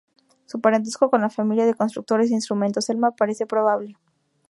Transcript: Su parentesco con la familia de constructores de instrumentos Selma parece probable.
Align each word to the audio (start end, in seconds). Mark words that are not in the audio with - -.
Su 0.47 0.59
parentesco 0.61 1.11
con 1.11 1.21
la 1.21 1.29
familia 1.29 1.67
de 1.67 1.75
constructores 1.75 2.29
de 2.29 2.33
instrumentos 2.35 2.85
Selma 2.85 3.11
parece 3.11 3.45
probable. 3.45 3.97